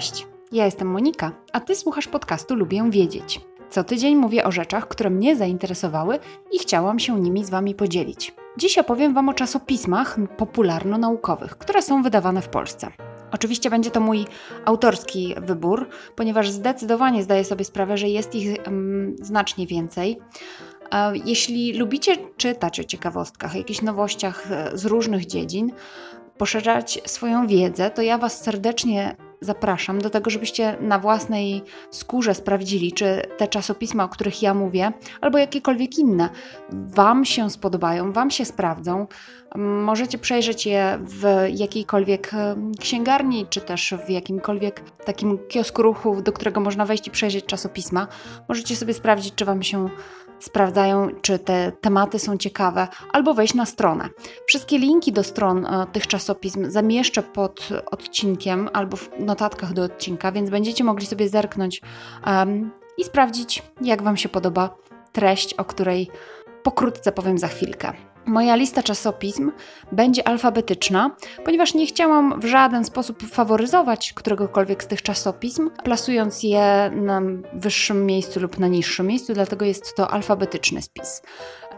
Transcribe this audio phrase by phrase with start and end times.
[0.00, 3.40] Cześć, ja jestem Monika, a ty słuchasz podcastu Lubię Wiedzieć.
[3.70, 6.18] Co tydzień mówię o rzeczach, które mnie zainteresowały
[6.52, 8.34] i chciałam się nimi z wami podzielić.
[8.56, 12.90] Dziś opowiem wam o czasopismach popularno-naukowych, które są wydawane w Polsce.
[13.32, 14.26] Oczywiście będzie to mój
[14.64, 20.18] autorski wybór, ponieważ zdecydowanie zdaję sobie sprawę, że jest ich um, znacznie więcej.
[21.24, 25.72] Jeśli lubicie czytać o ciekawostkach, jakichś nowościach e, z różnych dziedzin,
[26.38, 32.92] poszerzać swoją wiedzę, to ja Was serdecznie zapraszam do tego, żebyście na własnej skórze sprawdzili,
[32.92, 36.28] czy te czasopisma, o których ja mówię, albo jakiekolwiek inne,
[36.70, 39.06] Wam się spodobają, Wam się sprawdzą.
[39.56, 42.30] Możecie przejrzeć je w jakiejkolwiek
[42.80, 48.08] księgarni, czy też w jakimkolwiek takim kiosku ruchu, do którego można wejść i przejrzeć czasopisma.
[48.48, 49.88] Możecie sobie sprawdzić, czy Wam się
[50.40, 54.08] sprawdzają, czy te tematy są ciekawe, albo wejść na stronę.
[54.46, 60.32] Wszystkie linki do stron e, tych czasopism zamieszczę pod odcinkiem albo w notatkach do odcinka,
[60.32, 61.82] więc będziecie mogli sobie zerknąć
[62.26, 64.76] um, i sprawdzić, jak Wam się podoba
[65.12, 66.10] treść, o której
[66.62, 67.92] pokrótce powiem za chwilkę.
[68.26, 69.52] Moja lista czasopism
[69.92, 71.10] będzie alfabetyczna,
[71.44, 78.06] ponieważ nie chciałam w żaden sposób faworyzować któregokolwiek z tych czasopism, plasując je na wyższym
[78.06, 81.22] miejscu lub na niższym miejscu, dlatego jest to alfabetyczny spis.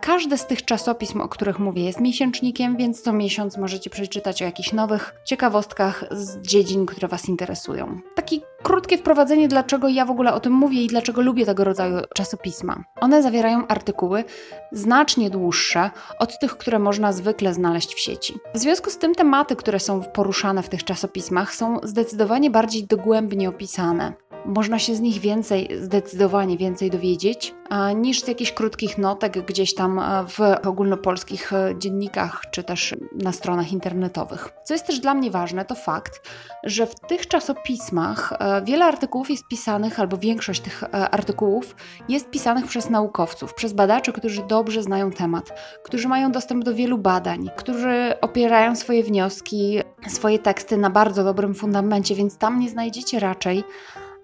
[0.05, 4.45] Każde z tych czasopism, o których mówię, jest miesięcznikiem, więc co miesiąc możecie przeczytać o
[4.45, 8.01] jakichś nowych ciekawostkach z dziedzin, które Was interesują.
[8.15, 11.97] Taki krótkie wprowadzenie, dlaczego ja w ogóle o tym mówię i dlaczego lubię tego rodzaju
[12.15, 12.85] czasopisma.
[13.01, 14.25] One zawierają artykuły
[14.73, 18.35] znacznie dłuższe od tych, które można zwykle znaleźć w sieci.
[18.55, 23.49] W związku z tym tematy, które są poruszane w tych czasopismach, są zdecydowanie bardziej dogłębnie
[23.49, 24.13] opisane.
[24.47, 27.55] Można się z nich więcej, zdecydowanie więcej dowiedzieć,
[27.97, 33.73] niż z jakichś krótkich notek gdzieś tam w ogólnopolskich e, dziennikach czy też na stronach
[33.73, 34.53] internetowych.
[34.65, 36.31] Co jest też dla mnie ważne, to fakt,
[36.65, 41.77] że w tych czasopismach e, wiele artykułów jest pisanych, albo większość tych e, artykułów
[42.09, 46.99] jest pisanych przez naukowców, przez badaczy, którzy dobrze znają temat, którzy mają dostęp do wielu
[46.99, 53.21] badań, którzy opierają swoje wnioski, swoje teksty na bardzo dobrym fundamencie, więc tam nie znajdziecie
[53.21, 53.65] raczej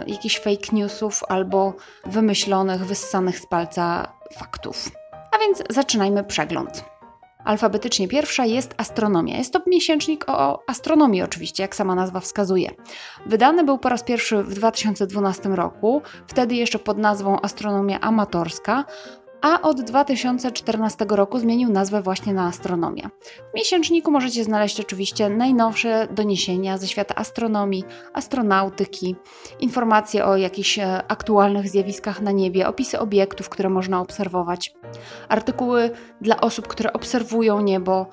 [0.06, 1.75] jakichś fake newsów albo
[2.06, 4.91] wymyślonych, wyssanych z palca faktów.
[5.32, 6.84] A więc zaczynajmy przegląd.
[7.44, 9.38] Alfabetycznie pierwsza jest astronomia.
[9.38, 12.70] Jest to miesięcznik o astronomii, oczywiście, jak sama nazwa wskazuje.
[13.26, 18.84] Wydany był po raz pierwszy w 2012 roku, wtedy jeszcze pod nazwą Astronomia Amatorska,
[19.41, 23.10] a od 2014 roku zmienił nazwę właśnie na astronomię.
[23.53, 29.16] W miesięczniku możecie znaleźć oczywiście najnowsze doniesienia ze świata astronomii, astronautyki,
[29.60, 34.75] informacje o jakichś e, aktualnych zjawiskach na niebie, opisy obiektów, które można obserwować,
[35.28, 38.06] artykuły dla osób, które obserwują niebo,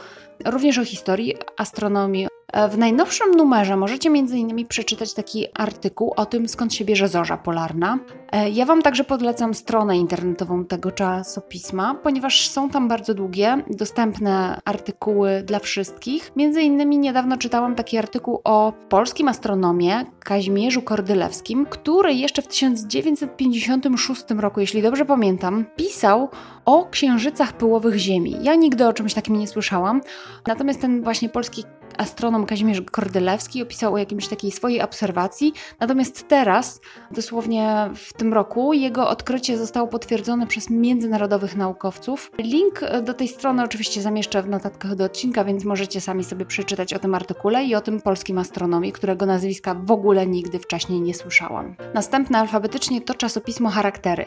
[0.45, 2.27] również o historii astronomii,
[2.69, 4.67] w najnowszym numerze możecie m.in.
[4.67, 7.99] przeczytać taki artykuł o tym, skąd się bierze zorza polarna.
[8.31, 14.59] E, ja Wam także podlecam stronę internetową tego czasopisma, ponieważ są tam bardzo długie, dostępne
[14.65, 16.31] artykuły dla wszystkich.
[16.35, 24.23] Między innymi niedawno czytałam taki artykuł o polskim astronomie Kazimierzu Kordylewskim, który jeszcze w 1956
[24.39, 26.29] roku, jeśli dobrze pamiętam, pisał
[26.65, 28.37] o księżycach pyłowych Ziemi.
[28.41, 30.01] Ja nigdy o czymś takim nie słyszałam,
[30.47, 31.63] natomiast ten właśnie polski
[31.97, 38.73] astronom Kazimierz Kordylewski opisał o jakiejś takiej swojej obserwacji, natomiast teraz, dosłownie w tym roku,
[38.73, 42.31] jego odkrycie zostało potwierdzone przez międzynarodowych naukowców.
[42.37, 46.93] Link do tej strony oczywiście zamieszczę w notatkach do odcinka, więc możecie sami sobie przeczytać
[46.93, 51.13] o tym artykule i o tym polskim astronomie, którego nazwiska w ogóle nigdy wcześniej nie
[51.13, 51.75] słyszałam.
[51.93, 54.25] Następne alfabetycznie to czasopismo Charaktery.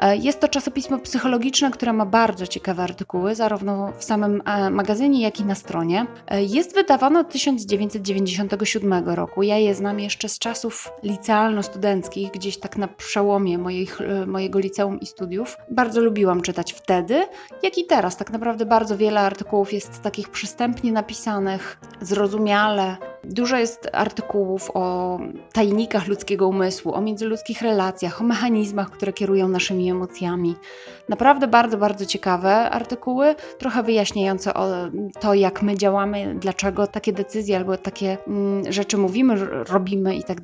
[0.00, 5.22] E, jest to czasopismo psychologiczne, które ma bardzo ciekawe artykuły, zarówno w samym e, magazynie,
[5.22, 6.06] jak i na stronie.
[6.28, 9.42] E, jest wydawane od 1997 roku.
[9.42, 15.06] Ja je znam jeszcze z czasów licealno-studenckich, gdzieś tak na przełomie moich, mojego liceum i
[15.06, 15.56] studiów.
[15.70, 17.26] Bardzo lubiłam czytać wtedy,
[17.62, 18.16] jak i teraz.
[18.16, 22.96] Tak naprawdę bardzo wiele artykułów jest takich przystępnie napisanych, zrozumiale,
[23.30, 25.18] Dużo jest artykułów o
[25.52, 30.56] tajnikach ludzkiego umysłu, o międzyludzkich relacjach, o mechanizmach, które kierują naszymi emocjami.
[31.08, 34.52] Naprawdę bardzo, bardzo ciekawe artykuły, trochę wyjaśniające
[35.20, 39.34] to, jak my działamy, dlaczego takie decyzje albo takie mm, rzeczy mówimy,
[39.64, 40.36] robimy i tak.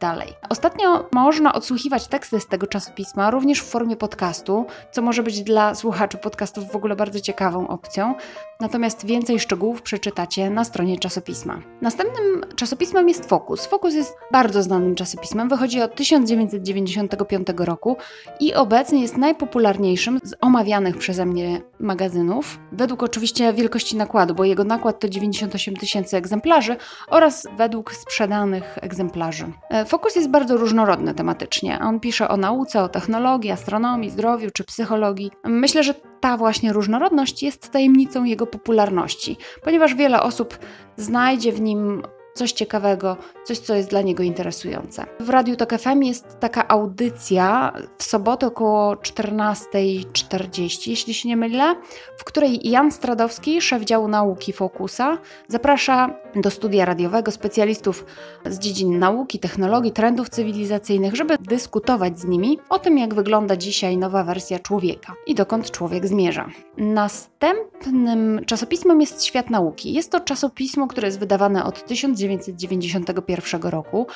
[0.49, 5.75] Ostatnio można odsłuchiwać teksty z tego czasopisma również w formie podcastu, co może być dla
[5.75, 8.15] słuchaczy podcastów w ogóle bardzo ciekawą opcją.
[8.61, 11.59] Natomiast więcej szczegółów przeczytacie na stronie czasopisma.
[11.81, 13.67] Następnym czasopismem czasopismem jest Focus.
[13.67, 17.97] Focus jest bardzo znanym czasopismem, wychodzi od 1995 roku
[18.41, 24.65] i obecnie jest najpopularniejszym z omawianych przeze mnie magazynów, według oczywiście wielkości nakładu, bo jego
[24.65, 26.77] nakład to 98 tysięcy egzemplarzy
[27.09, 29.53] oraz według sprzedanych egzemplarzy.
[29.71, 31.79] E, Focus jest bardzo różnorodny tematycznie.
[31.83, 35.31] On pisze o nauce, o technologii, astronomii, zdrowiu czy psychologii.
[35.45, 40.59] Myślę, że ta właśnie różnorodność jest tajemnicą jego popularności, ponieważ wiele osób
[40.97, 42.03] znajdzie w nim
[42.35, 45.07] coś ciekawego, coś, co jest dla niego interesujące.
[45.21, 51.75] W Radiu Tok FM jest taka audycja w sobotę około 14.40, jeśli się nie mylę,
[52.17, 55.19] w której Jan Stradowski, szef działu nauki Fokusa,
[55.49, 58.05] zaprasza do studia radiowego specjalistów
[58.47, 63.97] z dziedzin nauki, technologii, trendów cywilizacyjnych, żeby dyskutować z nimi o tym, jak wygląda dzisiaj
[63.99, 66.49] nowa wersja człowieka i dokąd człowiek zmierza.
[66.77, 69.93] Następnym czasopismem jest Świat Nauki.
[69.93, 71.85] Jest to czasopismo, które jest wydawane od
[72.29, 74.07] 1991 roku.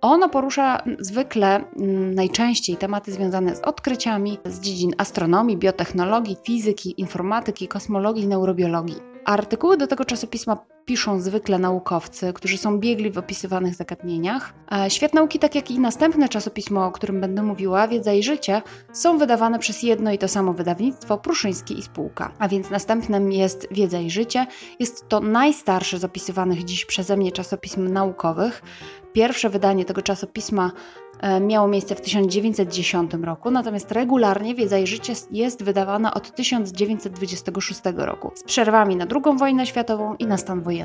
[0.00, 7.68] Ono porusza zwykle mm, najczęściej tematy związane z odkryciami z dziedzin astronomii, biotechnologii, fizyki, informatyki,
[7.68, 8.96] kosmologii, neurobiologii.
[9.24, 14.54] Artykuły do tego czasopisma piszą zwykle naukowcy, którzy są biegli w opisywanych zagadnieniach.
[14.88, 18.62] Świat Nauki, tak jak i następne czasopismo, o którym będę mówiła, Wiedza i Życie,
[18.92, 22.32] są wydawane przez jedno i to samo wydawnictwo, Pruszyński i spółka.
[22.38, 24.46] A więc następnym jest Wiedza i Życie.
[24.78, 28.62] Jest to najstarsze z opisywanych dziś przeze mnie czasopism naukowych.
[29.12, 30.72] Pierwsze wydanie tego czasopisma
[31.20, 37.80] E, miało miejsce w 1910 roku, natomiast regularnie Wiedza i Życie jest wydawana od 1926
[37.96, 40.75] roku, z przerwami na II wojnę światową i na stan wojenny.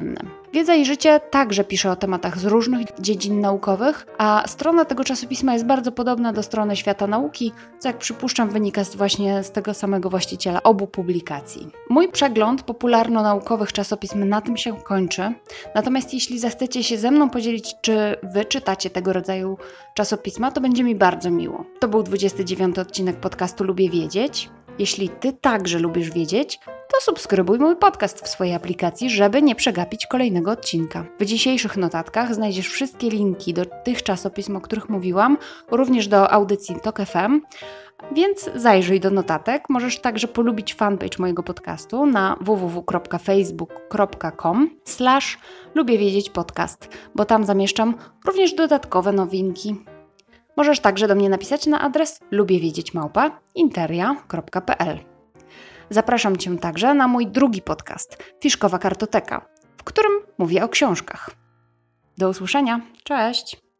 [0.53, 5.53] Wiedza i Życie także pisze o tematach z różnych dziedzin naukowych, a strona tego czasopisma
[5.53, 9.73] jest bardzo podobna do strony Świata Nauki, co jak przypuszczam wynika z właśnie z tego
[9.73, 11.67] samego właściciela obu publikacji.
[11.89, 15.33] Mój przegląd popularno-naukowych czasopism na tym się kończy,
[15.75, 19.57] natomiast jeśli zechcecie się ze mną podzielić, czy wy czytacie tego rodzaju
[19.93, 21.65] czasopisma, czasopisma, to będzie mi bardzo miło.
[21.79, 24.49] To był 29 odcinek podcastu Lubię Wiedzieć.
[24.79, 26.59] Jeśli Ty także lubisz wiedzieć,
[26.91, 31.05] to subskrybuj mój podcast w swojej aplikacji, żeby nie przegapić kolejnego odcinka.
[31.19, 35.37] W dzisiejszych notatkach znajdziesz wszystkie linki do tych czasopism, o których mówiłam,
[35.71, 37.41] również do audycji TOK FM,
[38.11, 39.63] więc zajrzyj do notatek.
[39.69, 45.37] Możesz także polubić fanpage mojego podcastu na www.facebook.com slash
[45.75, 47.95] lubię wiedzieć podcast, bo tam zamieszczam
[48.25, 49.75] również dodatkowe nowinki.
[50.57, 55.10] Możesz także do mnie napisać na adres lubiewiedzieć.interia.pl
[55.91, 59.45] Zapraszam Cię także na mój drugi podcast, Fiszkowa Kartoteka,
[59.77, 61.29] w którym mówię o książkach.
[62.17, 62.81] Do usłyszenia.
[63.03, 63.70] Cześć!